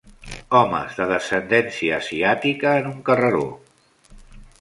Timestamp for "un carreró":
2.93-3.43